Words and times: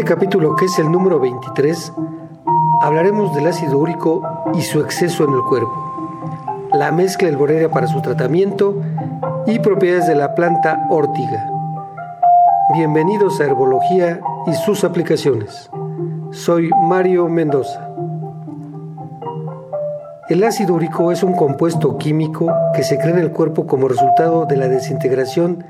Este 0.00 0.14
capítulo, 0.14 0.56
que 0.56 0.64
es 0.64 0.78
el 0.78 0.90
número 0.90 1.20
23, 1.20 1.92
hablaremos 2.80 3.34
del 3.34 3.46
ácido 3.46 3.76
úrico 3.76 4.22
y 4.54 4.62
su 4.62 4.80
exceso 4.80 5.24
en 5.24 5.34
el 5.34 5.42
cuerpo, 5.42 5.70
la 6.72 6.90
mezcla 6.90 7.28
del 7.28 7.36
boreria 7.36 7.70
para 7.70 7.86
su 7.86 8.00
tratamiento 8.00 8.76
y 9.46 9.58
propiedades 9.58 10.06
de 10.06 10.14
la 10.14 10.34
planta 10.34 10.86
órtiga. 10.88 11.50
Bienvenidos 12.72 13.42
a 13.42 13.44
Herbología 13.44 14.22
y 14.46 14.54
sus 14.54 14.84
aplicaciones. 14.84 15.68
Soy 16.30 16.70
Mario 16.80 17.28
Mendoza. 17.28 17.90
El 20.30 20.42
ácido 20.44 20.76
úrico 20.76 21.12
es 21.12 21.22
un 21.22 21.34
compuesto 21.34 21.98
químico 21.98 22.50
que 22.74 22.84
se 22.84 22.96
crea 22.96 23.10
en 23.10 23.18
el 23.18 23.32
cuerpo 23.32 23.66
como 23.66 23.86
resultado 23.86 24.46
de 24.46 24.56
la 24.56 24.68
desintegración 24.68 25.62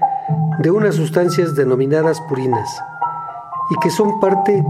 de 0.60 0.70
unas 0.70 0.94
sustancias 0.94 1.56
denominadas 1.56 2.20
purinas 2.28 2.80
y 3.70 3.76
que 3.80 3.90
son 3.90 4.20
parte 4.20 4.64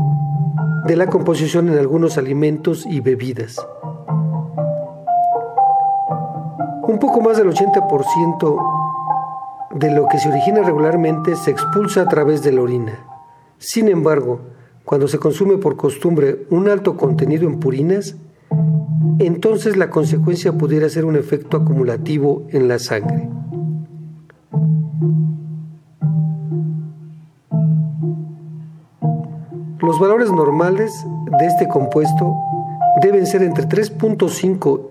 de 0.87 0.97
la 0.97 1.07
composición 1.07 1.69
en 1.69 1.79
algunos 1.79 2.19
alimentos 2.19 2.87
y 2.87 3.01
bebidas. 3.01 3.57
Un 6.83 6.99
poco 6.99 7.21
más 7.21 7.37
del 7.37 7.51
80% 7.51 8.81
de 9.75 9.91
lo 9.95 10.09
que 10.09 10.19
se 10.19 10.29
origina 10.29 10.63
regularmente 10.63 11.37
se 11.37 11.51
expulsa 11.51 12.03
a 12.03 12.09
través 12.09 12.43
de 12.43 12.53
la 12.53 12.63
orina. 12.63 12.99
Sin 13.59 13.89
embargo, 13.89 14.41
cuando 14.85 15.07
se 15.07 15.19
consume 15.19 15.59
por 15.59 15.77
costumbre 15.77 16.47
un 16.51 16.69
alto 16.69 16.97
contenido 16.97 17.47
en 17.49 17.61
purinas, 17.61 18.17
entonces 19.19 19.77
la 19.77 19.91
consecuencia 19.91 20.53
pudiera 20.53 20.89
ser 20.89 21.05
un 21.05 21.17
efecto 21.17 21.57
acumulativo 21.59 22.47
en 22.51 22.69
la 22.69 22.79
sangre. 22.79 23.29
Los 29.91 29.99
valores 29.99 30.31
normales 30.31 31.05
de 31.41 31.47
este 31.47 31.67
compuesto 31.67 32.37
deben 33.03 33.27
ser 33.27 33.43
entre 33.43 33.67
3.5 33.67 34.87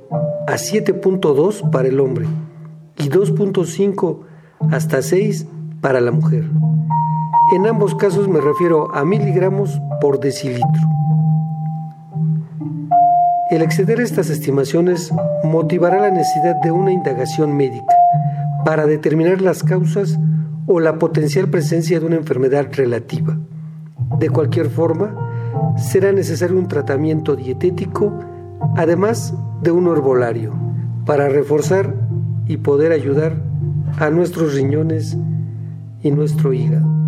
a 0.45 0.55
7.2 0.55 1.69
para 1.69 1.87
el 1.87 2.01
hombre 2.01 2.27
y 2.97 3.09
2.5 3.09 4.19
hasta 4.69 5.01
6 5.01 5.47
para 5.79 6.01
la 6.01 6.11
mujer. 6.11 6.43
En 7.55 7.65
ambos 7.65 7.95
casos 7.95 8.27
me 8.27 8.41
refiero 8.41 8.93
a 8.93 9.05
miligramos 9.05 9.79
por 10.01 10.19
decilitro. 10.19 10.81
El 13.51 13.61
exceder 13.61 14.01
estas 14.01 14.29
estimaciones 14.29 15.13
motivará 15.45 16.01
la 16.01 16.11
necesidad 16.11 16.57
de 16.61 16.71
una 16.71 16.91
indagación 16.91 17.55
médica 17.55 17.95
para 18.65 18.85
determinar 18.85 19.41
las 19.41 19.63
causas 19.63 20.19
o 20.67 20.81
la 20.81 20.99
potencial 20.99 21.49
presencia 21.49 22.01
de 22.01 22.05
una 22.05 22.17
enfermedad 22.17 22.67
relativa. 22.73 23.37
De 24.17 24.29
cualquier 24.29 24.69
forma, 24.69 25.15
será 25.77 26.11
necesario 26.11 26.57
un 26.57 26.67
tratamiento 26.67 27.35
dietético, 27.35 28.13
además 28.75 29.33
de 29.61 29.71
un 29.71 29.87
herbolario, 29.87 30.53
para 31.05 31.29
reforzar 31.29 31.95
y 32.47 32.57
poder 32.57 32.91
ayudar 32.91 33.41
a 33.97 34.09
nuestros 34.09 34.55
riñones 34.55 35.17
y 36.01 36.11
nuestro 36.11 36.53
hígado. 36.53 36.98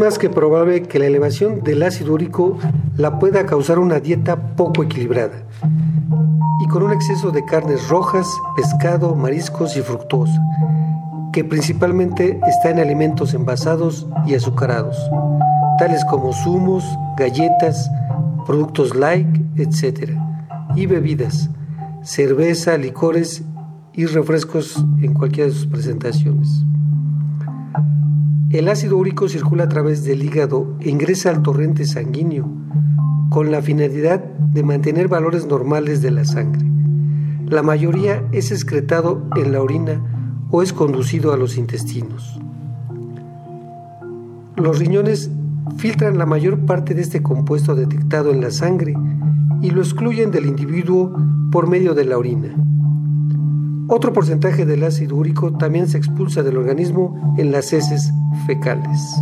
Más 0.00 0.18
que 0.18 0.30
probable 0.30 0.82
que 0.84 0.98
la 0.98 1.04
elevación 1.04 1.62
del 1.62 1.82
ácido 1.82 2.14
úrico 2.14 2.56
la 2.96 3.18
pueda 3.18 3.44
causar 3.44 3.78
una 3.78 4.00
dieta 4.00 4.56
poco 4.56 4.82
equilibrada 4.82 5.46
y 6.62 6.68
con 6.68 6.82
un 6.82 6.92
exceso 6.92 7.30
de 7.30 7.44
carnes 7.44 7.86
rojas, 7.88 8.26
pescado, 8.56 9.14
mariscos 9.14 9.76
y 9.76 9.82
fructosa, 9.82 10.40
que 11.34 11.44
principalmente 11.44 12.40
está 12.48 12.70
en 12.70 12.78
alimentos 12.78 13.34
envasados 13.34 14.08
y 14.26 14.34
azucarados, 14.34 14.96
tales 15.78 16.02
como 16.06 16.32
zumos, 16.32 16.82
galletas, 17.18 17.90
productos 18.46 18.96
light, 18.96 19.28
etc., 19.56 20.12
y 20.76 20.86
bebidas, 20.86 21.50
cerveza, 22.02 22.78
licores 22.78 23.42
y 23.92 24.06
refrescos 24.06 24.82
en 25.02 25.12
cualquiera 25.12 25.50
de 25.50 25.54
sus 25.54 25.66
presentaciones. 25.66 26.64
El 28.50 28.68
ácido 28.68 28.96
úrico 28.96 29.28
circula 29.28 29.64
a 29.64 29.68
través 29.68 30.04
del 30.04 30.24
hígado 30.24 30.74
e 30.80 30.90
ingresa 30.90 31.30
al 31.30 31.40
torrente 31.40 31.84
sanguíneo 31.84 32.48
con 33.28 33.52
la 33.52 33.62
finalidad 33.62 34.24
de 34.24 34.64
mantener 34.64 35.06
valores 35.06 35.46
normales 35.46 36.02
de 36.02 36.10
la 36.10 36.24
sangre. 36.24 36.66
La 37.46 37.62
mayoría 37.62 38.24
es 38.32 38.50
excretado 38.50 39.24
en 39.36 39.52
la 39.52 39.62
orina 39.62 40.02
o 40.50 40.62
es 40.62 40.72
conducido 40.72 41.32
a 41.32 41.36
los 41.36 41.56
intestinos. 41.56 42.40
Los 44.56 44.80
riñones 44.80 45.30
filtran 45.76 46.18
la 46.18 46.26
mayor 46.26 46.58
parte 46.66 46.92
de 46.94 47.02
este 47.02 47.22
compuesto 47.22 47.76
detectado 47.76 48.32
en 48.32 48.40
la 48.40 48.50
sangre 48.50 48.96
y 49.62 49.70
lo 49.70 49.80
excluyen 49.80 50.32
del 50.32 50.46
individuo 50.46 51.16
por 51.52 51.68
medio 51.68 51.94
de 51.94 52.04
la 52.04 52.18
orina. 52.18 52.52
Otro 53.92 54.12
porcentaje 54.12 54.64
del 54.64 54.84
ácido 54.84 55.16
úrico 55.16 55.52
también 55.52 55.88
se 55.88 55.98
expulsa 55.98 56.44
del 56.44 56.58
organismo 56.58 57.34
en 57.36 57.50
las 57.50 57.72
heces 57.72 58.12
fecales. 58.46 59.16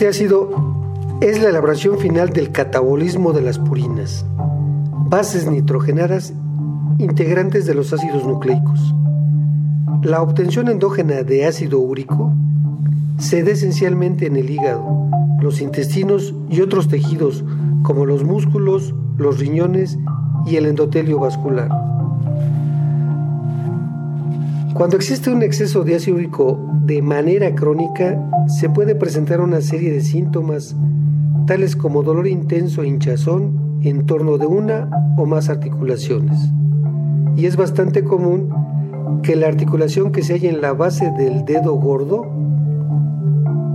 Este 0.00 0.08
ácido 0.08 0.48
es 1.20 1.42
la 1.42 1.50
elaboración 1.50 1.98
final 1.98 2.30
del 2.30 2.52
catabolismo 2.52 3.34
de 3.34 3.42
las 3.42 3.58
purinas, 3.58 4.24
bases 5.10 5.46
nitrogenadas 5.46 6.32
integrantes 6.96 7.66
de 7.66 7.74
los 7.74 7.92
ácidos 7.92 8.24
nucleicos. 8.26 8.94
La 10.02 10.22
obtención 10.22 10.68
endógena 10.68 11.22
de 11.22 11.44
ácido 11.44 11.80
úrico 11.80 12.32
se 13.18 13.42
da 13.42 13.50
esencialmente 13.50 14.24
en 14.24 14.36
el 14.36 14.48
hígado, 14.48 14.86
los 15.42 15.60
intestinos 15.60 16.34
y 16.48 16.62
otros 16.62 16.88
tejidos 16.88 17.44
como 17.82 18.06
los 18.06 18.24
músculos, 18.24 18.94
los 19.18 19.38
riñones 19.38 19.98
y 20.46 20.56
el 20.56 20.64
endotelio 20.64 21.18
vascular. 21.18 21.79
Cuando 24.80 24.96
existe 24.96 25.30
un 25.30 25.42
exceso 25.42 25.84
de 25.84 25.94
ácido 25.94 26.16
úrico 26.16 26.58
de 26.86 27.02
manera 27.02 27.54
crónica, 27.54 28.18
se 28.48 28.70
puede 28.70 28.94
presentar 28.94 29.42
una 29.42 29.60
serie 29.60 29.92
de 29.92 30.00
síntomas, 30.00 30.74
tales 31.46 31.76
como 31.76 32.02
dolor 32.02 32.26
intenso 32.26 32.82
e 32.82 32.88
hinchazón 32.88 33.82
en 33.82 34.06
torno 34.06 34.38
de 34.38 34.46
una 34.46 34.88
o 35.18 35.26
más 35.26 35.50
articulaciones. 35.50 36.38
Y 37.36 37.44
es 37.44 37.56
bastante 37.56 38.04
común 38.04 38.48
que 39.22 39.36
la 39.36 39.48
articulación 39.48 40.12
que 40.12 40.22
se 40.22 40.32
halla 40.32 40.48
en 40.48 40.62
la 40.62 40.72
base 40.72 41.10
del 41.10 41.44
dedo 41.44 41.74
gordo 41.74 42.22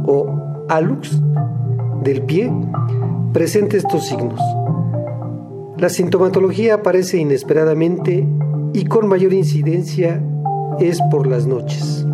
o 0.08 0.66
alux 0.70 1.22
del 2.02 2.24
pie 2.24 2.52
presente 3.32 3.78
estos 3.78 4.08
signos. 4.08 4.42
La 5.78 5.90
sintomatología 5.90 6.74
aparece 6.74 7.20
inesperadamente 7.20 8.28
y 8.74 8.86
con 8.86 9.08
mayor 9.08 9.34
incidencia 9.34 10.20
es 10.80 11.02
por 11.12 11.28
las 11.28 11.46
noches. 11.46 12.06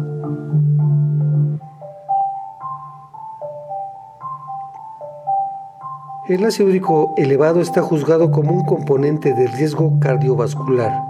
El 6.27 6.45
ácido 6.45 6.69
úrico 6.69 7.13
elevado 7.17 7.59
está 7.61 7.81
juzgado 7.81 8.31
como 8.31 8.53
un 8.53 8.63
componente 8.63 9.33
de 9.33 9.47
riesgo 9.47 9.99
cardiovascular, 9.99 11.03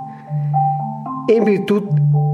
en 1.28 1.44
virtud 1.44 1.84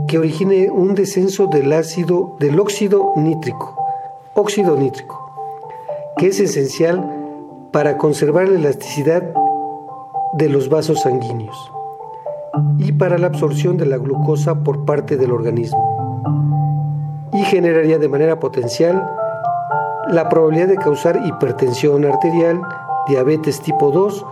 que 0.08 0.20
origine 0.20 0.70
un 0.70 0.96
descenso 0.96 1.48
del 1.48 1.74
ácido 1.74 2.38
del 2.40 2.60
óxido 2.60 3.14
nítrico, 3.18 3.76
óxido 4.36 4.78
nítrico, 4.78 5.32
que 6.18 6.28
es 6.28 6.40
esencial 6.40 7.04
para 7.72 7.98
conservar 7.98 8.48
la 8.48 8.60
elasticidad 8.60 9.24
de 10.34 10.50
los 10.50 10.70
vasos 10.70 11.02
sanguíneos 11.02 11.77
y 12.78 12.92
para 12.94 13.18
la 13.18 13.28
absorción 13.28 13.78
de 13.78 13.86
la 13.86 13.98
glucosa 13.98 14.56
por 14.64 14.86
parte 14.86 15.18
del 15.18 15.32
organismo 15.32 15.98
y 17.34 17.44
generaría 17.44 17.98
de 17.98 18.10
manera 18.10 18.40
potencial 18.40 19.10
la 20.10 20.30
probabilidad 20.30 20.68
de 20.68 20.78
causar 20.78 21.20
hipertensión 21.26 22.06
arterial, 22.06 22.62
diabetes 23.08 23.62
tipo 23.62 23.92
2 23.92 24.26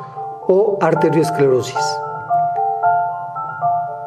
o 0.48 0.78
arteriosclerosis. 0.82 2.00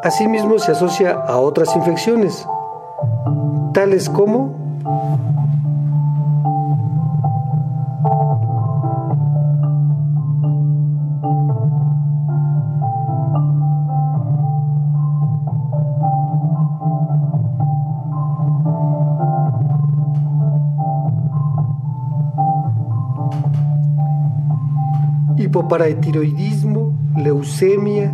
Asimismo 0.02 0.58
se 0.58 0.72
asocia 0.72 1.12
a 1.12 1.38
otras 1.38 1.74
infecciones, 1.76 2.46
tales 3.72 4.08
como 4.08 4.54
hipoparatiroidismo, 25.58 26.94
leucemia, 27.16 28.12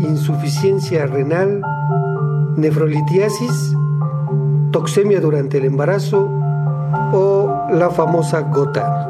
insuficiencia 0.00 1.06
renal, 1.06 1.62
nefrolitiasis, 2.56 3.74
toxemia 4.70 5.20
durante 5.20 5.56
el 5.56 5.64
embarazo 5.64 6.28
o 7.12 7.66
la 7.72 7.88
famosa 7.88 8.42
gota. 8.42 9.08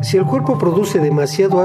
Si 0.00 0.16
el 0.16 0.24
cuerpo 0.24 0.58
produce 0.58 0.98
demasiado 0.98 1.60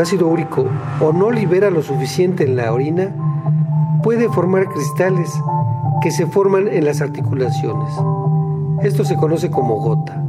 ácido 0.00 0.28
úrico 0.28 0.66
o 1.00 1.12
no 1.12 1.30
libera 1.30 1.70
lo 1.70 1.82
suficiente 1.82 2.44
en 2.44 2.56
la 2.56 2.72
orina, 2.72 3.14
puede 4.02 4.28
formar 4.28 4.68
cristales 4.68 5.30
que 6.02 6.10
se 6.10 6.26
forman 6.26 6.68
en 6.68 6.84
las 6.84 7.00
articulaciones. 7.00 7.92
Esto 8.82 9.04
se 9.04 9.16
conoce 9.16 9.50
como 9.50 9.76
gota. 9.80 10.22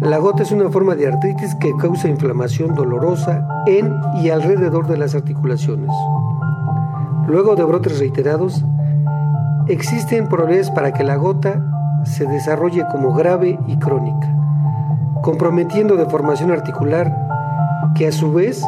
La 0.00 0.18
gota 0.18 0.42
es 0.42 0.50
una 0.50 0.70
forma 0.70 0.94
de 0.94 1.06
artritis 1.06 1.54
que 1.56 1.76
causa 1.76 2.08
inflamación 2.08 2.74
dolorosa 2.74 3.46
en 3.66 3.94
y 4.22 4.30
alrededor 4.30 4.86
de 4.86 4.96
las 4.96 5.14
articulaciones. 5.14 5.90
Luego 7.26 7.54
de 7.54 7.64
brotes 7.64 7.98
reiterados, 7.98 8.64
existen 9.68 10.26
probabilidades 10.26 10.70
para 10.70 10.92
que 10.92 11.04
la 11.04 11.16
gota 11.16 11.62
se 12.04 12.26
desarrolle 12.26 12.86
como 12.90 13.12
grave 13.14 13.58
y 13.66 13.76
crónica 13.76 14.40
comprometiendo 15.22 15.96
deformación 15.96 16.50
articular 16.50 17.29
que 17.94 18.06
a 18.06 18.12
su 18.12 18.32
vez 18.32 18.62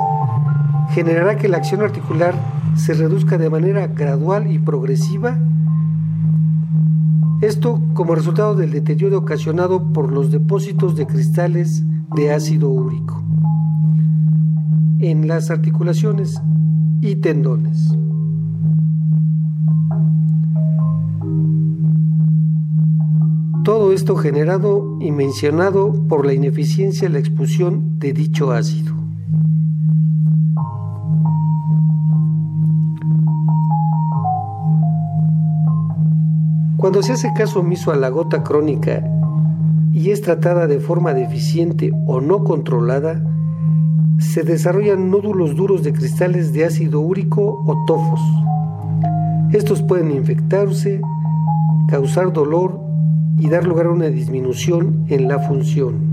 generará 0.91 1.37
que 1.37 1.49
la 1.49 1.59
acción 1.59 1.83
articular 1.83 2.35
se 2.75 2.95
reduzca 2.95 3.39
de 3.39 3.51
manera 3.51 3.87
gradual 3.87 4.51
y 4.51 4.59
progresiva. 4.59 5.39
Esto 7.41 7.81
como 7.95 8.15
resultado 8.15 8.55
del 8.55 8.71
deterioro 8.71 9.19
ocasionado 9.19 9.93
por 9.93 10.13
los 10.13 10.31
depósitos 10.31 10.97
de 10.97 11.07
cristales 11.07 11.85
de 12.15 12.33
ácido 12.33 12.69
úrico 12.69 13.23
en 15.01 15.27
las 15.27 15.51
articulaciones 15.51 16.41
y 17.01 17.17
tendones. 17.17 17.97
Todo 23.65 23.93
esto 23.93 24.17
generado 24.17 24.99
y 25.01 25.11
mencionado 25.13 25.93
por 26.09 26.27
la 26.27 26.35
ineficiencia 26.35 27.09
de 27.09 27.15
la 27.15 27.21
expulsión 27.21 27.99
de 27.99 28.13
dicho 28.13 28.53
ácido. 28.53 28.92
Cuando 36.83 37.01
se 37.01 37.13
hace 37.13 37.33
caso 37.33 37.61
omiso 37.61 37.93
a 37.93 37.97
la 37.97 38.09
gota 38.09 38.43
crónica 38.43 39.05
y 39.93 40.11
es 40.11 40.21
tratada 40.21 40.67
de 40.67 40.81
forma 40.81 41.15
deficiente 41.15 41.93
o 42.09 42.21
no 42.21 42.43
controlada, 42.43 43.25
se 44.19 44.43
desarrollan 44.43 45.09
nódulos 45.09 45.55
duros 45.55 45.85
de 45.85 45.93
cristales 45.93 46.53
de 46.53 46.65
ácido 46.65 46.99
úrico 46.99 47.63
o 47.69 47.85
tofos. 47.87 48.21
Estos 49.53 49.81
pueden 49.81 50.11
infectarse, 50.11 51.01
causar 51.87 52.33
dolor 52.33 52.81
y 53.39 53.49
dar 53.49 53.65
lugar 53.65 53.87
a 53.87 53.93
una 53.93 54.09
disminución 54.09 55.05
en 55.07 55.29
la 55.29 55.39
función. 55.39 56.11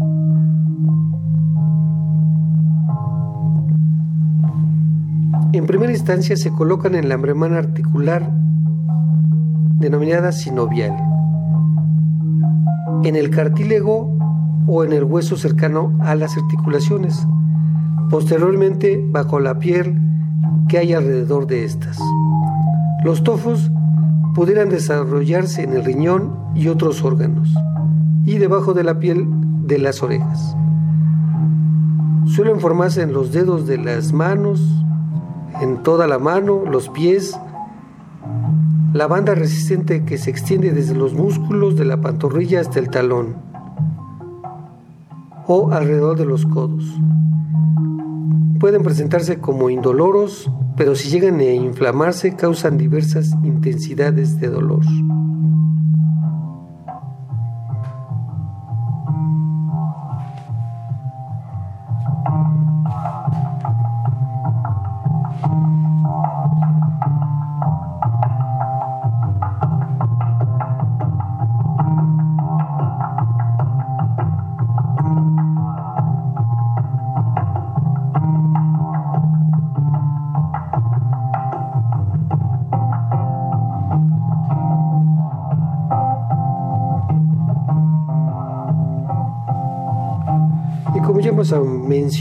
En 5.51 5.66
primera 5.66 5.92
instancia 5.92 6.38
se 6.38 6.51
colocan 6.51 6.94
en 6.94 7.10
la 7.10 7.18
membrana 7.18 7.57
articular 7.57 8.38
denominada 9.80 10.31
sinovial, 10.31 10.94
en 13.04 13.16
el 13.16 13.30
cartílago 13.30 14.18
o 14.68 14.84
en 14.84 14.92
el 14.92 15.06
hueso 15.06 15.38
cercano 15.38 15.98
a 16.02 16.16
las 16.16 16.38
articulaciones, 16.38 17.26
posteriormente 18.10 19.04
bajo 19.10 19.40
la 19.40 19.58
piel 19.58 20.00
que 20.68 20.80
hay 20.80 20.94
alrededor 20.94 21.48
de 21.48 21.64
estas. 21.64 21.98
Los 23.04 23.24
tofos 23.24 23.72
pudieran 24.36 24.70
desarrollarse 24.70 25.64
en 25.64 25.74
el 25.74 25.86
riñón 25.86 26.36
y 26.56 26.68
otros 26.68 27.04
órganos, 27.04 27.54
y 28.26 28.38
debajo 28.38 28.74
de 28.74 28.84
la 28.84 29.00
piel 29.00 29.28
de 29.66 29.80
las 29.80 30.04
orejas. 30.04 30.56
Suelen 32.26 32.60
formarse 32.60 33.02
en 33.02 33.14
los 33.14 33.31
dedos 33.31 33.66
de 33.66 33.78
las 33.78 34.12
manos, 34.12 34.62
en 35.62 35.81
toda 35.84 36.06
la 36.06 36.20
mano, 36.20 36.64
los 36.70 36.90
pies, 36.90 37.40
la 39.00 39.07
banda 39.07 39.34
resistente 39.34 40.04
que 40.04 40.18
se 40.18 40.30
extiende 40.30 40.71
desde 40.71 40.94
los 40.94 41.14
músculos 41.14 41.78
de 41.78 41.85
la 41.85 42.02
pantorrilla 42.02 42.59
hasta 42.59 42.80
el 42.80 42.90
talón 42.90 43.38
o 45.47 45.71
alrededor 45.71 46.18
de 46.18 46.26
los 46.26 46.45
codos. 46.45 46.83
Pueden 48.59 48.83
presentarse 48.83 49.40
como 49.40 49.69
indoloros, 49.69 50.52
pero 50.76 50.95
si 50.95 51.07
llegan 51.07 51.40
a 51.40 51.45
inflamarse 51.45 52.35
causan 52.35 52.78
diversas 52.78 53.31
intensidades 53.42 54.38
de 54.42 54.50
dolor. 54.50 54.83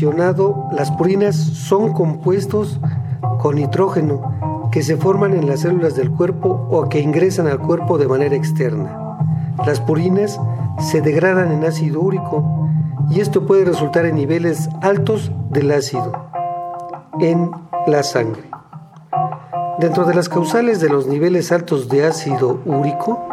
Las 0.00 0.92
purinas 0.92 1.34
son 1.34 1.92
compuestos 1.92 2.78
con 3.40 3.56
nitrógeno 3.56 4.68
que 4.70 4.82
se 4.82 4.96
forman 4.96 5.34
en 5.34 5.48
las 5.48 5.60
células 5.60 5.96
del 5.96 6.12
cuerpo 6.12 6.68
o 6.70 6.88
que 6.88 7.00
ingresan 7.00 7.48
al 7.48 7.58
cuerpo 7.58 7.98
de 7.98 8.06
manera 8.06 8.36
externa. 8.36 9.18
Las 9.66 9.80
purinas 9.80 10.38
se 10.78 11.00
degradan 11.00 11.50
en 11.50 11.64
ácido 11.64 12.00
úrico 12.00 12.68
y 13.10 13.20
esto 13.20 13.44
puede 13.44 13.64
resultar 13.64 14.06
en 14.06 14.14
niveles 14.14 14.68
altos 14.82 15.32
del 15.50 15.72
ácido 15.72 16.12
en 17.20 17.50
la 17.88 18.04
sangre. 18.04 18.42
Dentro 19.80 20.04
de 20.04 20.14
las 20.14 20.28
causales 20.28 20.80
de 20.80 20.90
los 20.90 21.08
niveles 21.08 21.50
altos 21.50 21.88
de 21.88 22.06
ácido 22.06 22.60
úrico, 22.66 23.26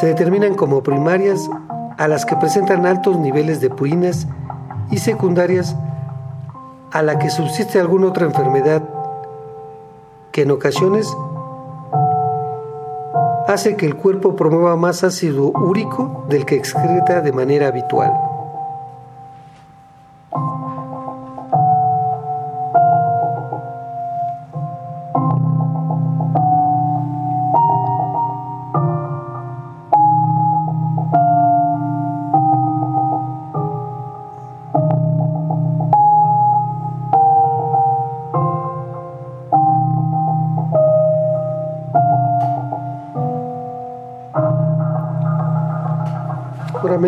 se 0.00 0.06
determinan 0.06 0.54
como 0.54 0.82
primarias 0.82 1.50
a 1.98 2.06
las 2.06 2.24
que 2.24 2.36
presentan 2.36 2.86
altos 2.86 3.18
niveles 3.18 3.60
de 3.60 3.70
purinas 3.70 4.28
y 4.90 4.98
secundarias 4.98 5.76
a 6.90 7.02
la 7.02 7.18
que 7.18 7.30
subsiste 7.30 7.80
alguna 7.80 8.08
otra 8.08 8.26
enfermedad 8.26 8.82
que 10.30 10.42
en 10.42 10.50
ocasiones 10.50 11.14
hace 13.48 13.76
que 13.76 13.86
el 13.86 13.96
cuerpo 13.96 14.36
promueva 14.36 14.76
más 14.76 15.04
ácido 15.04 15.50
úrico 15.50 16.24
del 16.28 16.44
que 16.44 16.56
excreta 16.56 17.20
de 17.20 17.32
manera 17.32 17.68
habitual. 17.68 18.31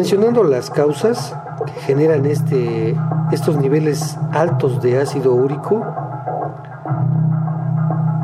Mencionando 0.04 0.44
las 0.44 0.68
causas 0.68 1.34
que 1.64 1.80
generan 1.80 2.26
este, 2.26 2.94
estos 3.32 3.56
niveles 3.56 4.18
altos 4.32 4.82
de 4.82 5.00
ácido 5.00 5.32
úrico, 5.32 5.82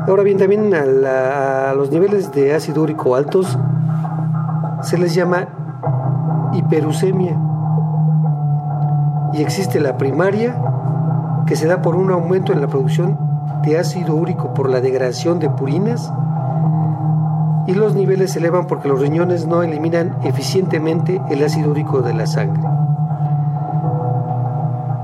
ahora 0.07 0.21
bien 0.21 0.37
también 0.37 0.71
a, 0.75 1.71
a 1.71 1.73
los 1.73 1.89
niveles 1.89 2.31
de 2.33 2.53
ácido 2.53 2.83
úrico 2.83 3.15
altos 3.15 3.57
se 4.83 4.99
les 4.99 5.15
llama 5.15 5.47
hiperucemia 6.53 7.35
y 9.33 9.41
existe 9.41 9.79
la 9.79 9.97
primaria 9.97 10.61
que 11.47 11.55
se 11.55 11.65
da 11.65 11.81
por 11.81 11.95
un 11.95 12.11
aumento 12.11 12.53
en 12.53 12.61
la 12.61 12.67
producción 12.67 13.17
de 13.63 13.79
ácido 13.79 14.13
úrico 14.13 14.53
por 14.53 14.69
la 14.69 14.81
degradación 14.81 15.39
de 15.39 15.49
purinas 15.49 16.13
y 17.67 17.73
los 17.73 17.95
niveles 17.95 18.31
se 18.31 18.39
elevan 18.39 18.67
porque 18.67 18.87
los 18.87 18.99
riñones 18.99 19.45
no 19.45 19.63
eliminan 19.63 20.17
eficientemente 20.23 21.21
el 21.29 21.43
ácido 21.43 21.71
úrico 21.71 22.01
de 22.01 22.13
la 22.13 22.25
sangre. 22.25 22.61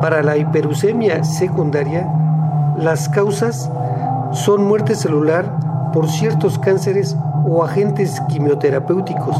Para 0.02 0.22
la 0.24 0.38
hiperucemia 0.38 1.24
secundaria, 1.24 2.08
las 2.78 3.10
causas 3.10 3.72
son 4.32 4.64
muerte 4.68 4.96
celular 4.96 5.92
por 5.94 6.08
ciertos 6.08 6.60
cánceres 6.60 7.18
o 7.46 7.64
agentes 7.64 8.22
quimioterapéuticos. 8.28 9.36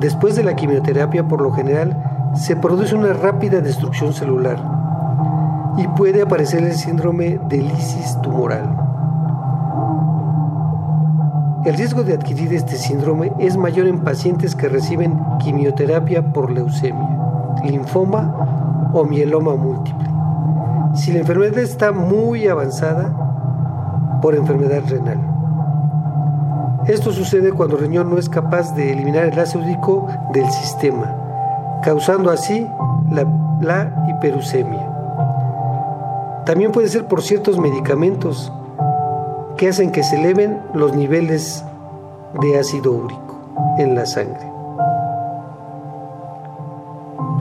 Después 0.00 0.36
de 0.36 0.44
la 0.44 0.54
quimioterapia, 0.56 1.26
por 1.26 1.40
lo 1.40 1.52
general, 1.52 1.96
se 2.34 2.56
produce 2.56 2.94
una 2.94 3.12
rápida 3.12 3.60
destrucción 3.60 4.12
celular 4.12 4.58
y 5.78 5.88
puede 5.88 6.22
aparecer 6.22 6.62
el 6.62 6.74
síndrome 6.74 7.38
de 7.48 7.58
lisis 7.58 8.20
tumoral. 8.22 8.85
El 11.66 11.74
riesgo 11.74 12.04
de 12.04 12.14
adquirir 12.14 12.54
este 12.54 12.76
síndrome 12.76 13.32
es 13.40 13.56
mayor 13.56 13.88
en 13.88 14.04
pacientes 14.04 14.54
que 14.54 14.68
reciben 14.68 15.18
quimioterapia 15.40 16.32
por 16.32 16.52
leucemia, 16.52 17.18
linfoma 17.64 18.90
o 18.92 19.04
mieloma 19.04 19.56
múltiple. 19.56 20.08
Si 20.94 21.10
la 21.10 21.18
enfermedad 21.18 21.58
está 21.58 21.90
muy 21.90 22.46
avanzada, 22.46 23.12
por 24.22 24.36
enfermedad 24.36 24.82
renal. 24.88 25.18
Esto 26.86 27.10
sucede 27.10 27.50
cuando 27.50 27.76
el 27.76 27.82
riñón 27.82 28.10
no 28.10 28.18
es 28.18 28.28
capaz 28.28 28.72
de 28.76 28.92
eliminar 28.92 29.24
el 29.24 29.36
ácido 29.36 29.64
úrico 29.64 30.06
del 30.32 30.48
sistema, 30.48 31.80
causando 31.82 32.30
así 32.30 32.64
la, 33.10 33.26
la 33.60 34.06
hiperucemia. 34.08 34.88
También 36.44 36.70
puede 36.70 36.86
ser 36.86 37.08
por 37.08 37.22
ciertos 37.22 37.58
medicamentos 37.58 38.52
que 39.56 39.68
hacen 39.68 39.90
que 39.90 40.02
se 40.02 40.16
eleven 40.16 40.60
los 40.74 40.94
niveles 40.94 41.64
de 42.40 42.58
ácido 42.58 42.92
úrico 42.92 43.40
en 43.78 43.94
la 43.94 44.04
sangre. 44.04 44.52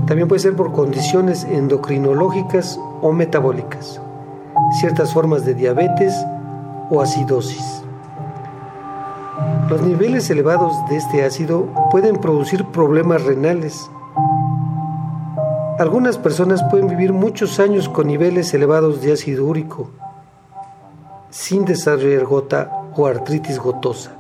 También 0.08 0.28
puede 0.28 0.40
ser 0.40 0.56
por 0.56 0.72
condiciones 0.72 1.44
endocrinológicas 1.46 2.80
o 3.02 3.12
metabólicas, 3.12 4.00
ciertas 4.80 5.12
formas 5.12 5.46
de 5.46 5.56
diabetes 5.56 6.14
o 6.90 7.02
acidosis. 7.02 7.84
Los 9.70 9.82
niveles 9.82 10.30
elevados 10.30 10.74
de 10.90 10.98
este 10.98 11.26
ácido 11.26 11.68
pueden 11.90 12.18
producir 12.18 12.66
problemas 12.66 13.24
renales. 13.24 13.90
Algunas 15.80 16.18
personas 16.18 16.64
pueden 16.70 16.88
vivir 16.88 17.12
muchos 17.12 17.60
años 17.60 17.90
con 17.90 18.08
niveles 18.08 18.54
elevados 18.54 19.02
de 19.02 19.12
ácido 19.12 19.46
úrico, 19.46 19.90
sin 21.36 21.66
desarrollar 21.66 22.24
gota 22.24 22.72
o 22.96 23.08
artritis 23.08 23.60
gotosa. 23.60 24.12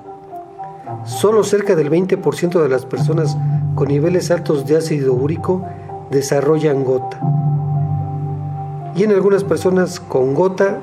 Solo 1.06 1.46
cerca 1.46 1.74
del 1.74 1.90
20% 1.90 2.62
de 2.62 2.68
las 2.68 2.86
personas 2.86 3.38
con 3.74 3.88
niveles 3.88 4.32
altos 4.32 4.66
de 4.66 4.76
ácido 4.76 5.14
úrico 5.14 5.66
desarrollan 6.12 6.84
gota. 6.84 7.18
Y 8.98 9.04
en 9.04 9.12
algunas 9.12 9.46
personas 9.46 10.02
con 10.02 10.34
gota 10.34 10.82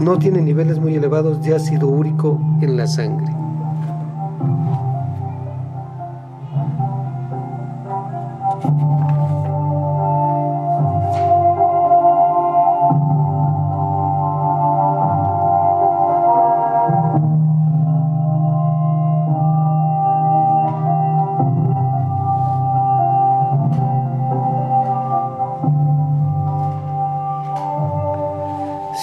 no 0.00 0.18
tienen 0.18 0.46
niveles 0.46 0.78
muy 0.78 0.94
elevados 0.94 1.42
de 1.42 1.54
ácido 1.54 1.88
úrico 1.88 2.40
en 2.62 2.78
la 2.78 2.86
sangre. 2.86 3.43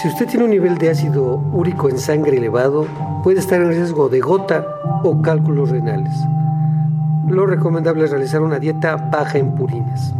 Si 0.02 0.08
usted 0.08 0.28
tiene 0.28 0.46
un 0.46 0.50
nivel 0.50 0.80
de 0.80 0.90
ácido 0.90 1.36
úrico 1.54 1.88
en 1.88 2.00
sangre 2.00 2.38
elevado, 2.38 2.88
puede 3.24 3.38
estar 3.38 3.62
en 3.62 3.68
riesgo 3.68 4.10
de 4.10 4.20
gota 4.20 4.66
o 5.04 5.22
cálculos 5.22 5.70
renales. 5.70 6.12
Lo 7.28 7.46
recomendable 7.46 8.06
es 8.06 8.10
realizar 8.10 8.42
una 8.42 8.58
dieta 8.58 8.96
baja 8.96 9.38
en 9.38 9.54
purinas. 9.54 10.16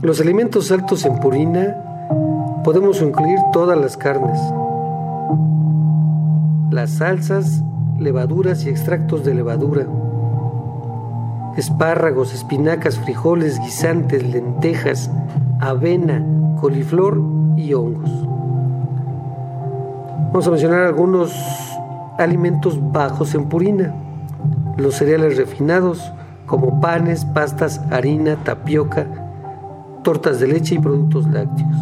Los 0.00 0.22
alimentos 0.22 0.72
altos 0.72 1.04
en 1.04 1.20
purina 1.20 1.76
podemos 2.64 3.02
incluir 3.02 3.38
todas 3.52 3.76
las 3.76 3.98
carnes, 3.98 4.40
las 6.70 6.92
salsas, 6.92 7.62
levaduras 7.98 8.64
y 8.64 8.70
extractos 8.70 9.22
de 9.22 9.34
levadura, 9.34 9.86
espárragos, 11.58 12.32
espinacas, 12.32 12.98
frijoles, 12.98 13.60
guisantes, 13.60 14.26
lentejas, 14.26 15.10
avena, 15.60 16.24
coliflor 16.58 17.33
hongos. 17.72 18.10
Vamos 20.26 20.46
a 20.46 20.50
mencionar 20.50 20.80
algunos 20.80 21.32
alimentos 22.18 22.78
bajos 22.92 23.34
en 23.34 23.48
purina. 23.48 23.94
Los 24.76 24.96
cereales 24.96 25.36
refinados 25.36 26.12
como 26.46 26.80
panes, 26.80 27.24
pastas, 27.24 27.80
harina, 27.90 28.36
tapioca, 28.44 29.06
tortas 30.02 30.40
de 30.40 30.48
leche 30.48 30.74
y 30.74 30.78
productos 30.78 31.26
lácteos. 31.28 31.76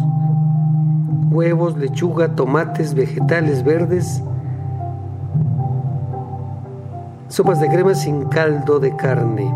Huevos, 1.31 1.77
lechuga, 1.77 2.35
tomates, 2.35 2.93
vegetales 2.93 3.63
verdes. 3.63 4.23
Sopas 7.27 7.59
de 7.59 7.67
crema 7.69 7.95
sin 7.95 8.25
caldo 8.25 8.79
de 8.79 8.95
carne. 8.95 9.51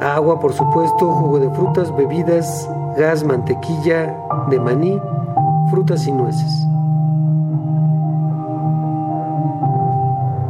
Agua, 0.00 0.38
por 0.38 0.52
supuesto, 0.52 1.10
jugo 1.12 1.38
de 1.38 1.50
frutas, 1.50 1.96
bebidas, 1.96 2.68
gas, 2.98 3.24
mantequilla 3.24 4.14
de 4.50 4.60
maní, 4.60 5.00
frutas 5.70 6.06
y 6.06 6.12
nueces. 6.12 6.66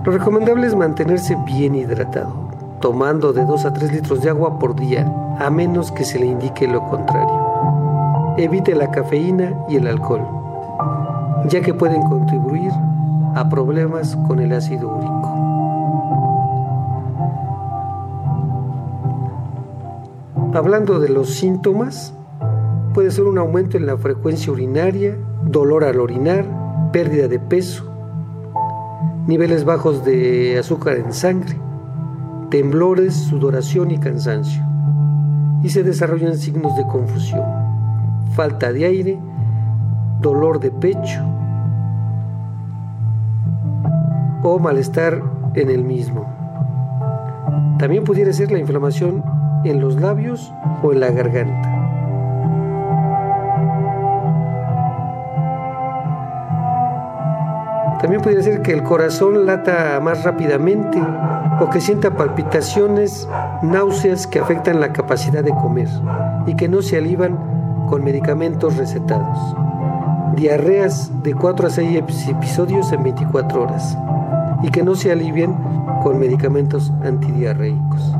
Lo 0.04 0.12
recomendable 0.12 0.66
es 0.66 0.76
mantenerse 0.76 1.37
bien 1.44 1.75
hidratado, 1.75 2.32
tomando 2.80 3.32
de 3.32 3.44
2 3.44 3.64
a 3.64 3.73
3 3.73 3.92
litros 3.92 4.23
de 4.23 4.30
agua 4.30 4.58
por 4.58 4.76
día, 4.76 5.12
a 5.38 5.50
menos 5.50 5.90
que 5.90 6.04
se 6.04 6.18
le 6.18 6.26
indique 6.26 6.68
lo 6.68 6.87
contrario. 6.88 8.35
Evite 8.37 8.75
la 8.75 8.90
cafeína 8.90 9.52
y 9.68 9.76
el 9.76 9.88
alcohol, 9.88 10.26
ya 11.49 11.61
que 11.61 11.75
pueden 11.75 12.02
contribuir 12.02 12.70
a 13.35 13.49
problemas 13.49 14.16
con 14.28 14.38
el 14.40 14.52
ácido 14.52 14.94
úrico. 14.96 15.16
Hablando 20.54 21.00
de 21.00 21.08
los 21.08 21.35
síntomas, 21.35 22.14
puede 22.96 23.10
ser 23.10 23.24
un 23.24 23.36
aumento 23.36 23.76
en 23.76 23.84
la 23.84 23.98
frecuencia 23.98 24.50
urinaria, 24.50 25.18
dolor 25.44 25.84
al 25.84 26.00
orinar, 26.00 26.46
pérdida 26.94 27.28
de 27.28 27.38
peso, 27.38 27.84
niveles 29.26 29.66
bajos 29.66 30.02
de 30.02 30.58
azúcar 30.58 30.96
en 30.96 31.12
sangre, 31.12 31.60
temblores, 32.48 33.12
sudoración 33.12 33.90
y 33.90 33.98
cansancio. 33.98 34.62
Y 35.62 35.68
se 35.68 35.82
desarrollan 35.82 36.38
signos 36.38 36.74
de 36.74 36.86
confusión, 36.86 37.44
falta 38.34 38.72
de 38.72 38.86
aire, 38.86 39.20
dolor 40.22 40.58
de 40.58 40.70
pecho 40.70 41.20
o 44.42 44.58
malestar 44.58 45.22
en 45.52 45.68
el 45.68 45.84
mismo. 45.84 46.24
También 47.78 48.04
pudiera 48.04 48.32
ser 48.32 48.50
la 48.50 48.58
inflamación 48.58 49.22
en 49.64 49.82
los 49.82 50.00
labios 50.00 50.50
o 50.82 50.94
en 50.94 51.00
la 51.00 51.10
garganta. 51.10 51.65
También 58.16 58.35
puede 58.35 58.50
ser 58.50 58.62
que 58.62 58.73
el 58.73 58.82
corazón 58.82 59.44
lata 59.44 60.00
más 60.00 60.25
rápidamente 60.25 60.99
o 61.61 61.68
que 61.68 61.82
sienta 61.82 62.16
palpitaciones, 62.16 63.28
náuseas 63.62 64.26
que 64.26 64.38
afectan 64.38 64.80
la 64.80 64.94
capacidad 64.94 65.44
de 65.44 65.50
comer 65.50 65.88
y 66.46 66.56
que 66.56 66.66
no 66.66 66.80
se 66.80 66.96
alivan 66.96 67.37
con 67.90 68.02
medicamentos 68.02 68.78
recetados. 68.78 69.38
Diarreas 70.35 71.12
de 71.23 71.35
4 71.35 71.66
a 71.66 71.70
6 71.70 72.02
episodios 72.28 72.90
en 72.90 73.02
24 73.02 73.62
horas 73.62 73.99
y 74.62 74.70
que 74.70 74.82
no 74.82 74.94
se 74.94 75.12
alivien 75.12 75.54
con 76.02 76.18
medicamentos 76.18 76.94
antidiarreicos. 77.04 78.14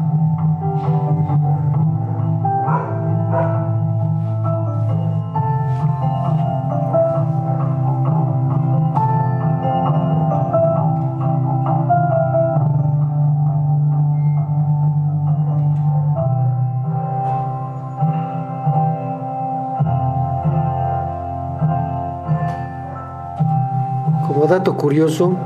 Curioso, 24.75 25.37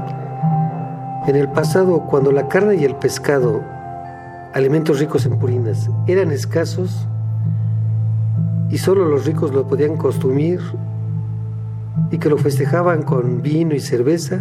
en 1.27 1.37
el 1.37 1.49
pasado, 1.49 2.07
cuando 2.07 2.33
la 2.33 2.49
carne 2.49 2.77
y 2.77 2.85
el 2.85 2.97
pescado, 2.97 3.61
alimentos 4.55 4.99
ricos 4.99 5.27
en 5.27 5.39
purinas, 5.39 5.91
eran 6.07 6.31
escasos 6.33 7.07
y 8.71 8.79
solo 8.79 9.05
los 9.05 9.27
ricos 9.27 9.53
lo 9.53 9.67
podían 9.67 9.97
consumir 9.97 10.61
y 12.11 12.19
que 12.19 12.31
lo 12.31 12.39
festejaban 12.39 13.03
con 13.03 13.43
vino 13.43 13.75
y 13.75 13.81
cerveza, 13.81 14.41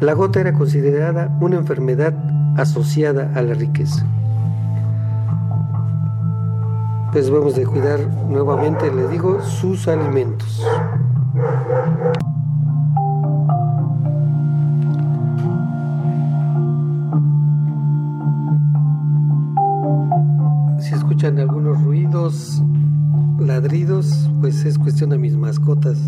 la 0.00 0.14
gota 0.14 0.40
era 0.40 0.52
considerada 0.52 1.36
una 1.40 1.56
enfermedad 1.56 2.14
asociada 2.56 3.30
a 3.34 3.42
la 3.42 3.54
riqueza. 3.54 4.04
Pues 7.12 7.30
vamos 7.30 7.56
a 7.56 7.62
cuidar 7.64 8.00
nuevamente, 8.28 8.92
le 8.92 9.06
digo, 9.06 9.40
sus 9.40 9.86
alimentos. 9.86 10.66
Ladridos, 23.40 24.30
pues 24.40 24.64
es 24.64 24.78
cuestión 24.78 25.10
de 25.10 25.18
mis 25.18 25.36
mascotas 25.36 25.98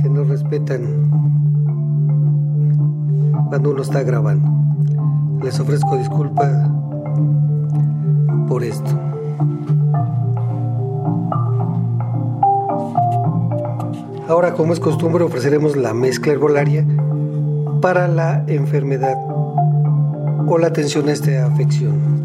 que 0.00 0.08
no 0.08 0.22
respetan 0.22 1.10
cuando 3.48 3.70
uno 3.70 3.82
está 3.82 4.04
grabando. 4.04 4.48
Les 5.42 5.58
ofrezco 5.58 5.96
disculpa 5.96 6.72
por 8.46 8.62
esto. 8.62 8.90
Ahora, 14.28 14.54
como 14.54 14.72
es 14.72 14.78
costumbre, 14.78 15.24
ofreceremos 15.24 15.76
la 15.76 15.94
mezcla 15.94 16.32
herbolaria 16.32 16.86
para 17.80 18.06
la 18.06 18.44
enfermedad 18.46 19.16
o 20.46 20.58
la 20.58 20.68
atención 20.68 21.08
a 21.08 21.12
esta 21.12 21.44
afección. 21.46 22.17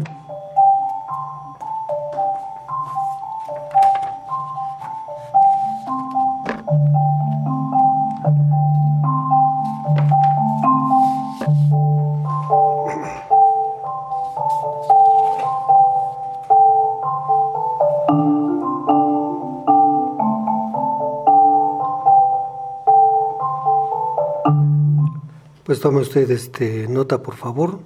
Pues 25.64 25.80
tome 25.80 26.00
usted 26.00 26.30
este, 26.30 26.86
nota, 26.88 27.22
por 27.22 27.36
favor. 27.36 27.78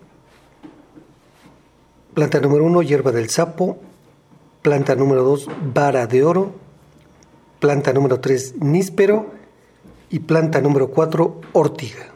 Planta 2.12 2.41
número 2.41 2.64
uno, 2.64 2.83
hierba 2.83 3.12
del 3.12 3.31
sapo. 3.31 3.79
Planta 4.62 4.97
número 4.97 5.23
dos, 5.23 5.49
vara 5.73 6.09
de 6.09 6.25
oro. 6.25 6.51
Planta 7.61 7.93
número 7.93 8.19
tres, 8.19 8.57
níspero. 8.61 9.27
Y 10.11 10.21
planta 10.21 10.61
número 10.61 10.91
cuatro, 10.91 11.41
ortiga. 11.53 12.12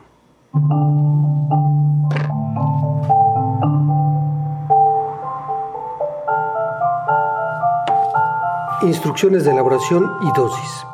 Instrucciones 8.82 9.44
de 9.44 9.52
elaboración 9.52 10.10
y 10.22 10.36
dosis 10.36 10.86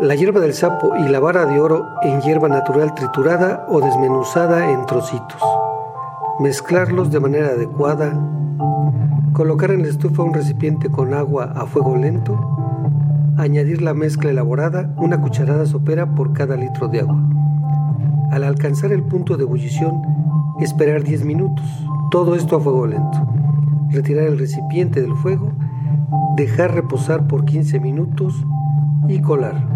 la 0.00 0.14
hierba 0.14 0.40
del 0.40 0.54
sapo 0.54 0.96
y 0.96 1.08
la 1.08 1.20
vara 1.20 1.44
de 1.44 1.60
oro 1.60 1.86
en 2.02 2.22
hierba 2.22 2.48
natural 2.48 2.94
triturada 2.94 3.66
o 3.68 3.82
desmenuzada 3.82 4.70
en 4.70 4.86
trocitos. 4.86 5.42
Mezclarlos 6.38 7.10
de 7.10 7.20
manera 7.20 7.48
adecuada. 7.48 8.18
Colocar 9.34 9.70
en 9.72 9.82
la 9.82 9.88
estufa 9.88 10.22
un 10.22 10.32
recipiente 10.32 10.88
con 10.88 11.12
agua 11.12 11.52
a 11.54 11.66
fuego 11.66 11.96
lento. 11.96 12.34
Añadir 13.36 13.82
la 13.82 13.92
mezcla 13.92 14.30
elaborada, 14.30 14.90
una 14.96 15.20
cucharada 15.20 15.66
sopera 15.66 16.14
por 16.14 16.32
cada 16.32 16.56
litro 16.56 16.88
de 16.88 17.00
agua. 17.00 17.22
Al 18.30 18.44
alcanzar 18.44 18.92
el 18.92 19.02
punto 19.02 19.36
de 19.36 19.42
ebullición, 19.44 20.00
esperar 20.60 21.02
10 21.02 21.26
minutos. 21.26 21.66
Todo 22.10 22.34
esto 22.34 22.56
a 22.56 22.60
fuego 22.60 22.86
lento. 22.86 23.18
Retirar 23.90 24.24
el 24.24 24.38
recipiente 24.38 25.02
del 25.02 25.14
fuego, 25.14 25.52
dejar 26.36 26.74
reposar 26.74 27.26
por 27.26 27.44
15 27.44 27.80
minutos 27.80 28.34
y 29.08 29.20
colar 29.20 29.69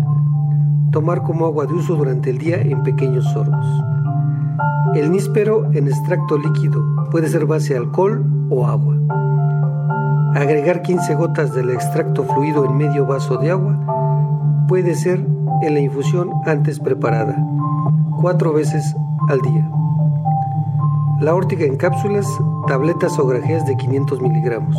tomar 0.94 1.24
como 1.24 1.46
agua 1.46 1.66
de 1.66 1.74
uso 1.74 1.96
durante 1.96 2.30
el 2.30 2.38
día 2.38 2.61
en 2.61 2.85
pequeños 2.85 3.24
sorbos. 3.33 3.66
El 4.94 5.11
níspero 5.11 5.68
en 5.72 5.88
extracto 5.88 6.38
líquido 6.38 6.80
puede 7.11 7.28
ser 7.28 7.46
base 7.46 7.76
alcohol 7.76 8.24
o 8.48 8.64
agua. 8.64 8.94
Agregar 10.37 10.83
15 10.83 11.16
gotas 11.16 11.52
del 11.52 11.70
extracto 11.70 12.22
fluido 12.22 12.64
en 12.64 12.76
medio 12.76 13.07
vaso 13.07 13.38
de 13.38 13.50
agua 13.50 14.64
puede 14.68 14.94
ser 14.94 15.18
en 15.62 15.74
la 15.74 15.80
infusión 15.80 16.30
antes 16.46 16.78
preparada, 16.78 17.44
cuatro 18.20 18.52
veces 18.52 18.94
al 19.28 19.40
día. 19.40 19.68
La 21.18 21.35
órtica 21.35 21.64
en 21.64 21.76
cápsulas, 21.76 22.26
tabletas 22.68 23.18
o 23.18 23.26
grajeas 23.26 23.66
de 23.66 23.76
500 23.76 24.22
miligramos. 24.22 24.76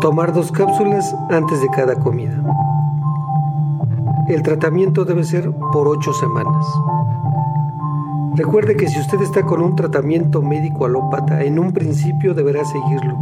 Tomar 0.00 0.32
dos 0.32 0.50
cápsulas 0.50 1.14
antes 1.28 1.60
de 1.60 1.68
cada 1.68 1.94
comida. 1.96 2.39
El 4.30 4.42
tratamiento 4.42 5.04
debe 5.04 5.24
ser 5.24 5.50
por 5.72 5.88
ocho 5.88 6.12
semanas. 6.12 6.64
Recuerde 8.36 8.76
que 8.76 8.86
si 8.86 9.00
usted 9.00 9.20
está 9.22 9.44
con 9.44 9.60
un 9.60 9.74
tratamiento 9.74 10.40
médico 10.40 10.84
alópata, 10.84 11.42
en 11.42 11.58
un 11.58 11.72
principio 11.72 12.32
deberá 12.32 12.64
seguirlo. 12.64 13.18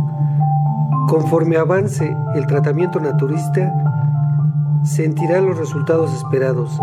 Conforme 1.08 1.56
avance 1.56 2.14
el 2.34 2.46
tratamiento 2.46 3.00
naturista, 3.00 3.72
sentirá 4.84 5.40
los 5.40 5.56
resultados 5.56 6.12
esperados 6.12 6.78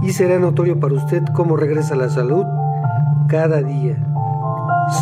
y 0.00 0.12
será 0.12 0.38
notorio 0.38 0.80
para 0.80 0.94
usted 0.94 1.22
cómo 1.34 1.58
regresa 1.58 1.94
la 1.94 2.08
salud 2.08 2.46
cada 3.28 3.60
día. 3.60 3.98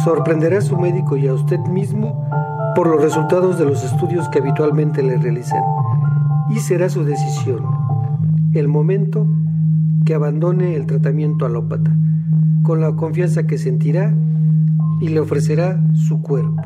Sorprenderá 0.02 0.58
a 0.58 0.62
su 0.62 0.76
médico 0.76 1.16
y 1.16 1.28
a 1.28 1.34
usted 1.34 1.60
mismo 1.60 2.28
por 2.74 2.88
los 2.88 3.00
resultados 3.00 3.60
de 3.60 3.64
los 3.64 3.84
estudios 3.84 4.28
que 4.28 4.40
habitualmente 4.40 5.04
le 5.04 5.18
realizan 5.18 5.62
y 6.50 6.58
será 6.58 6.88
su 6.88 7.04
decisión 7.04 7.75
el 8.56 8.68
momento 8.68 9.28
que 10.04 10.14
abandone 10.14 10.76
el 10.76 10.86
tratamiento 10.86 11.46
alópata, 11.46 11.96
con 12.62 12.80
la 12.80 12.96
confianza 12.96 13.46
que 13.46 13.58
sentirá 13.58 14.14
y 15.00 15.08
le 15.08 15.20
ofrecerá 15.20 15.82
su 15.94 16.22
cuerpo. 16.22 16.62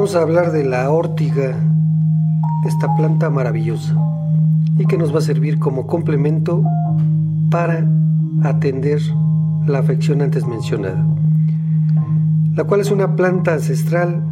Vamos 0.00 0.16
a 0.16 0.22
hablar 0.22 0.50
de 0.50 0.64
la 0.64 0.90
órtiga, 0.90 1.54
esta 2.64 2.96
planta 2.96 3.28
maravillosa, 3.28 3.94
y 4.78 4.86
que 4.86 4.96
nos 4.96 5.14
va 5.14 5.18
a 5.18 5.20
servir 5.20 5.58
como 5.58 5.86
complemento 5.86 6.64
para 7.50 7.86
atender 8.42 8.98
la 9.66 9.80
afección 9.80 10.22
antes 10.22 10.46
mencionada, 10.46 11.06
la 12.54 12.64
cual 12.64 12.80
es 12.80 12.90
una 12.90 13.14
planta 13.14 13.52
ancestral. 13.52 14.24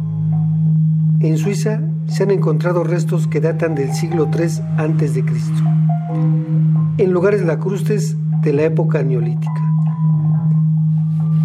En 1.19 1.37
Suiza 1.37 1.81
se 2.07 2.23
han 2.23 2.31
encontrado 2.31 2.83
restos 2.83 3.27
que 3.27 3.39
datan 3.39 3.75
del 3.75 3.93
siglo 3.93 4.27
III 4.35 4.63
a.C., 4.75 5.23
en 6.97 7.11
lugares 7.11 7.45
lacrustres 7.45 8.17
de 8.41 8.53
la 8.53 8.63
época 8.63 9.03
neolítica. 9.03 9.61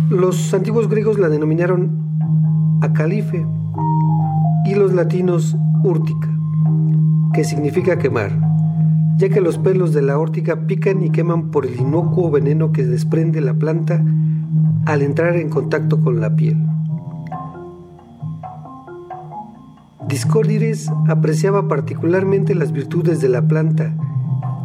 Los 0.09 0.55
antiguos 0.55 0.89
griegos 0.89 1.19
la 1.19 1.29
denominaron 1.29 2.79
acalife 2.81 3.45
latinos 4.95 5.57
úrtica, 5.83 6.29
que 7.33 7.45
significa 7.45 7.99
quemar, 7.99 8.33
ya 9.19 9.29
que 9.29 9.41
los 9.41 9.59
pelos 9.59 9.93
de 9.93 10.03
la 10.03 10.19
órtica 10.19 10.67
pican 10.67 11.03
y 11.03 11.11
queman 11.11 11.51
por 11.51 11.67
el 11.67 11.81
inocuo 11.81 12.31
veneno 12.31 12.73
que 12.73 12.85
desprende 12.85 13.41
la 13.41 13.55
planta 13.55 14.03
al 14.87 15.03
entrar 15.03 15.37
en 15.37 15.51
contacto 15.51 16.01
con 16.01 16.21
la 16.21 16.35
piel. 16.35 16.59
Discórdides 20.09 20.91
apreciaba 21.09 21.67
particularmente 21.67 22.55
las 22.55 22.73
virtudes 22.73 23.21
de 23.21 23.29
la 23.29 23.49
planta 23.49 23.95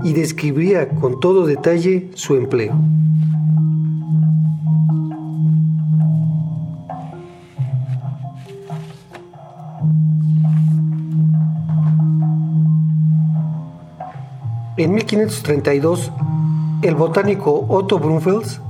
y 0.04 0.14
describía 0.14 0.90
con 0.90 1.20
todo 1.20 1.46
detalle 1.46 2.10
su 2.14 2.36
empleo. 2.36 2.74
En 14.80 14.94
1532, 14.94 16.10
el 16.84 16.96
botánico 16.96 17.66
Otto 17.68 18.00
Brunfels 18.00 18.62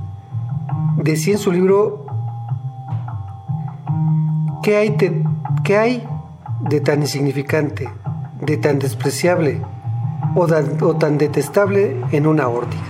decía 0.96 1.34
en 1.34 1.38
su 1.38 1.52
libro 1.52 2.04
¿Qué 4.60 4.76
hay, 4.76 4.96
¿Qué 5.62 5.78
hay 5.78 6.04
de 6.62 6.80
tan 6.80 7.02
insignificante, 7.02 7.88
de 8.40 8.56
tan 8.56 8.80
despreciable 8.80 9.62
o, 10.34 10.48
tan 10.96 11.16
detestable 11.16 11.96
en 12.10 12.26
una 12.26 12.48
órtica? 12.48 12.82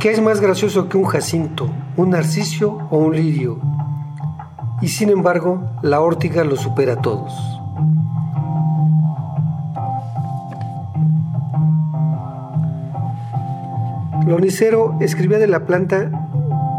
¿Qué 0.00 0.10
es 0.10 0.22
más 0.22 0.40
gracioso 0.40 0.88
que 0.88 0.96
un 0.96 1.04
jacinto, 1.04 1.68
un 1.98 2.08
narciso 2.08 2.78
o 2.90 2.96
un 2.96 3.14
lirio? 3.14 3.58
Y 4.80 4.88
sin 4.88 5.10
embargo, 5.10 5.60
la 5.82 6.00
órtica 6.00 6.44
lo 6.44 6.56
supera 6.56 6.94
a 6.94 7.02
todos. 7.02 7.34
Lonicero 14.26 14.96
escribía 15.00 15.38
de 15.38 15.48
la 15.48 15.66
planta 15.66 16.10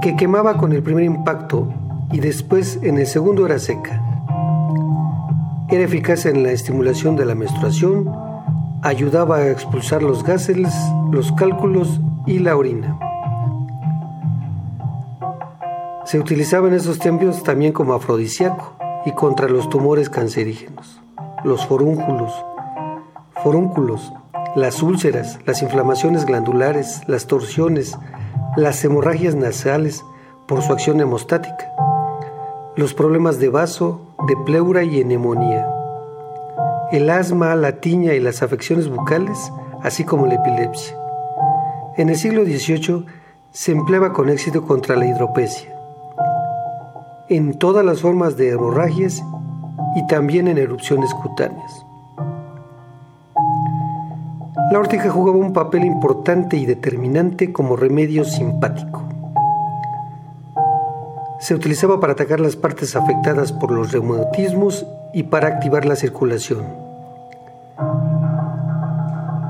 que 0.01 0.15
quemaba 0.15 0.57
con 0.57 0.71
el 0.71 0.81
primer 0.81 1.03
impacto 1.03 1.67
y 2.11 2.19
después 2.19 2.79
en 2.81 2.97
el 2.97 3.05
segundo 3.05 3.45
era 3.45 3.59
seca. 3.59 4.01
Era 5.69 5.83
eficaz 5.83 6.25
en 6.25 6.43
la 6.43 6.51
estimulación 6.51 7.17
de 7.17 7.25
la 7.25 7.35
menstruación, 7.35 8.09
ayudaba 8.81 9.37
a 9.37 9.49
expulsar 9.49 10.03
los 10.03 10.23
gases, 10.23 10.73
los 11.11 11.33
cálculos 11.33 11.99
y 12.25 12.39
la 12.39 12.55
orina. 12.55 12.97
Se 16.05 16.19
utilizaba 16.19 16.69
en 16.69 16.75
esos 16.75 16.99
tiempos 16.99 17.43
también 17.43 17.73
como 17.73 17.93
afrodisíaco 17.93 18.77
y 19.05 19.11
contra 19.11 19.49
los 19.49 19.69
tumores 19.69 20.09
cancerígenos, 20.09 21.01
los 21.43 21.65
forúnculos, 21.65 22.33
forúnculos 23.43 24.13
las 24.55 24.83
úlceras, 24.83 25.39
las 25.45 25.63
inflamaciones 25.63 26.25
glandulares, 26.25 27.01
las 27.07 27.25
torsiones, 27.25 27.97
las 28.55 28.83
hemorragias 28.85 29.33
nasales 29.33 30.03
por 30.47 30.61
su 30.61 30.71
acción 30.71 31.01
hemostática, 31.01 31.71
los 32.75 32.93
problemas 32.93 33.39
de 33.39 33.49
vaso, 33.49 34.01
de 34.27 34.35
pleura 34.45 34.83
y 34.83 35.03
neumonía, 35.03 35.67
el 36.91 37.09
asma, 37.09 37.55
la 37.55 37.79
tiña 37.79 38.13
y 38.13 38.19
las 38.19 38.43
afecciones 38.43 38.89
bucales, 38.89 39.51
así 39.81 40.03
como 40.03 40.27
la 40.27 40.35
epilepsia. 40.35 40.95
En 41.97 42.09
el 42.09 42.15
siglo 42.15 42.43
XVIII 42.43 43.05
se 43.49 43.71
empleaba 43.71 44.13
con 44.13 44.29
éxito 44.29 44.67
contra 44.67 44.95
la 44.95 45.07
hidropecia, 45.07 45.73
en 47.27 47.57
todas 47.57 47.83
las 47.83 48.01
formas 48.01 48.37
de 48.37 48.51
hemorragias 48.51 49.23
y 49.95 50.05
también 50.05 50.47
en 50.47 50.59
erupciones 50.59 51.11
cutáneas. 51.15 51.85
La 54.71 54.79
ortiga 54.79 55.09
jugaba 55.09 55.37
un 55.37 55.53
papel 55.53 55.83
importante 55.83 56.57
y 56.57 56.65
determinante 56.65 57.51
como 57.51 57.75
remedio 57.75 58.23
simpático. 58.23 59.03
Se 61.39 61.53
utilizaba 61.53 61.99
para 61.99 62.13
atacar 62.13 62.39
las 62.39 62.55
partes 62.55 62.95
afectadas 62.95 63.51
por 63.51 63.71
los 63.71 63.91
reumatismos 63.91 64.87
y 65.13 65.23
para 65.23 65.47
activar 65.47 65.85
la 65.85 65.95
circulación. 65.95 66.63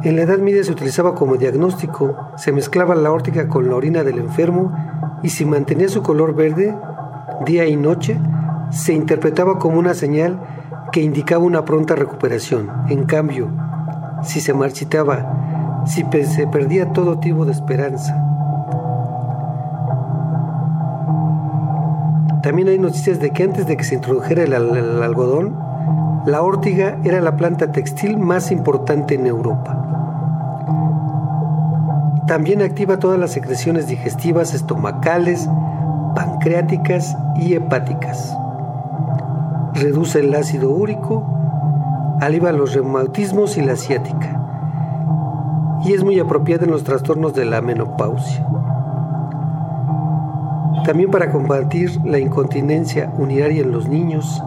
En 0.03 0.17
la 0.17 0.23
Edad 0.23 0.39
Media 0.39 0.63
se 0.63 0.71
utilizaba 0.71 1.15
como 1.15 1.37
diagnóstico, 1.37 2.17
se 2.35 2.51
mezclaba 2.51 2.95
la 2.95 3.11
órtica 3.11 3.47
con 3.47 3.69
la 3.69 3.75
orina 3.75 4.03
del 4.03 4.19
enfermo 4.19 4.75
y 5.21 5.29
si 5.29 5.45
mantenía 5.45 5.87
su 5.87 6.01
color 6.01 6.35
verde 6.35 6.75
día 7.45 7.65
y 7.65 7.77
noche, 7.77 8.19
se 8.71 8.93
interpretaba 8.93 9.59
como 9.59 9.79
una 9.79 9.93
señal 9.93 10.41
que 10.91 11.01
indicaba 11.01 11.43
una 11.43 11.63
pronta 11.63 11.95
recuperación. 11.95 12.69
En 12.89 13.05
cambio, 13.05 13.49
si 14.23 14.41
se 14.41 14.53
marchitaba, 14.53 15.83
si 15.85 16.03
se 16.23 16.47
perdía 16.47 16.91
todo 16.91 17.19
tipo 17.19 17.45
de 17.45 17.51
esperanza. 17.51 18.23
También 22.43 22.67
hay 22.67 22.77
noticias 22.77 23.21
de 23.21 23.31
que 23.31 23.43
antes 23.43 23.67
de 23.67 23.77
que 23.77 23.85
se 23.85 23.95
introdujera 23.95 24.43
el, 24.43 24.53
algodón, 24.53 25.57
la 26.25 26.41
órtiga 26.41 26.97
era 27.05 27.21
la 27.21 27.37
planta 27.37 27.71
textil 27.71 28.17
más 28.17 28.51
importante 28.51 29.15
en 29.15 29.27
Europa. 29.27 29.79
También 32.27 32.61
activa 32.61 32.99
todas 32.99 33.17
las 33.17 33.31
secreciones 33.31 33.87
digestivas 33.87 34.53
estomacales, 34.53 35.47
pancreáticas 36.15 37.15
y 37.37 37.53
hepáticas. 37.53 38.35
Reduce 39.73 40.19
el 40.19 40.35
ácido 40.35 40.69
úrico, 40.69 41.32
alivia 42.25 42.51
los 42.51 42.73
reumatismos 42.73 43.57
y 43.57 43.61
la 43.61 43.75
ciática, 43.75 44.39
y 45.83 45.93
es 45.93 46.03
muy 46.03 46.19
apropiada 46.19 46.65
en 46.65 46.71
los 46.71 46.83
trastornos 46.83 47.33
de 47.33 47.45
la 47.45 47.61
menopausia. 47.61 48.45
También 50.85 51.11
para 51.11 51.31
combatir 51.31 51.99
la 52.03 52.19
incontinencia 52.19 53.11
unitaria 53.17 53.61
en 53.61 53.71
los 53.71 53.87
niños. 53.87 54.43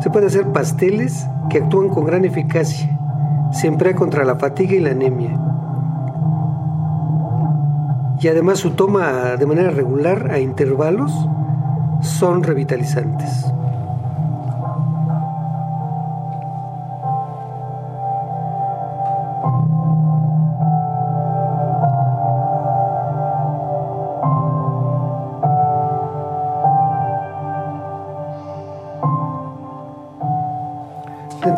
Se 0.00 0.10
puede 0.10 0.26
hacer 0.26 0.46
pasteles 0.52 1.28
que 1.50 1.58
actúan 1.58 1.88
con 1.88 2.04
gran 2.04 2.24
eficacia. 2.24 2.94
siempre 3.50 3.94
contra 3.94 4.24
la 4.24 4.36
fatiga 4.36 4.74
y 4.74 4.80
la 4.80 4.90
anemia. 4.90 5.38
Y 8.20 8.28
además 8.28 8.58
su 8.58 8.72
toma 8.72 9.36
de 9.36 9.46
manera 9.46 9.70
regular 9.70 10.30
a 10.30 10.38
intervalos 10.38 11.12
son 12.00 12.42
revitalizantes. 12.42 13.50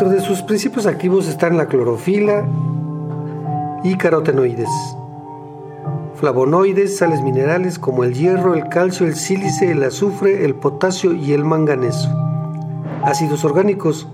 Dentro 0.01 0.19
de 0.19 0.27
sus 0.27 0.41
principios 0.41 0.87
activos 0.87 1.29
están 1.29 1.59
la 1.59 1.67
clorofila 1.67 2.49
y 3.85 3.99
carotenoides, 3.99 4.71
flavonoides, 6.15 6.97
sales 6.97 7.21
minerales 7.21 7.79
como 7.79 8.03
el 8.05 8.15
hierro, 8.15 8.55
el 8.55 8.71
calcio, 8.71 9.07
el 9.07 9.15
sílice, 9.15 9.71
el 9.71 9.83
azufre, 9.83 10.47
el 10.47 10.55
potasio 10.55 11.13
y 11.13 11.35
el 11.35 11.45
manganeso, 11.45 12.09
ácidos 13.03 13.45
orgánicos 13.45 14.09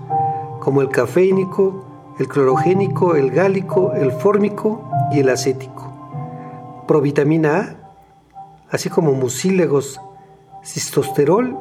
como 0.59 0.81
el 0.81 0.89
cafeínico, 0.89 1.85
el 2.19 2.27
clorogénico, 2.27 3.15
el 3.15 3.31
gálico, 3.31 3.93
el 3.93 4.11
fórmico 4.11 4.91
y 5.13 5.21
el 5.21 5.29
acético, 5.29 6.83
provitamina 6.85 7.59
A, 7.59 7.75
así 8.71 8.89
como 8.89 9.13
mucílegos, 9.13 10.01
cistosterol 10.65 11.57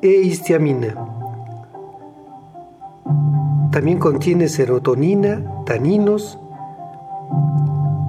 e 0.00 0.10
histiamina. 0.10 1.21
También 3.72 3.98
contiene 3.98 4.48
serotonina, 4.48 5.42
taninos, 5.64 6.38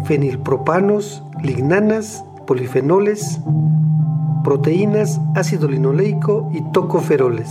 fenilpropanos, 0.04 1.24
lignanas, 1.42 2.26
polifenoles, 2.46 3.40
proteínas, 4.44 5.22
ácido 5.36 5.70
linoleico 5.70 6.50
y 6.54 6.62
tocoferoles. 6.74 7.50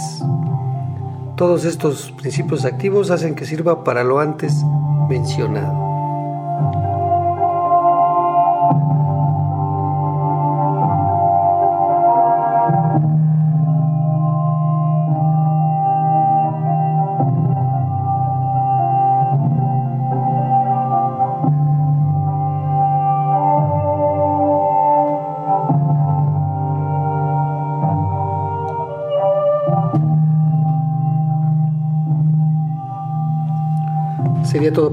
Todos 1.36 1.64
estos 1.64 2.12
principios 2.12 2.66
activos 2.66 3.10
hacen 3.10 3.34
que 3.34 3.46
sirva 3.46 3.82
para 3.82 4.04
lo 4.04 4.20
antes 4.20 4.62
mencionado. 5.08 6.91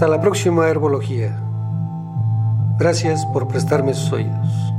Hasta 0.03 0.17
la 0.17 0.21
próxima 0.21 0.69
herbología. 0.69 1.41
Gracias 2.77 3.25
por 3.27 3.47
prestarme 3.47 3.95
sus 3.95 4.11
oídos. 4.11 4.72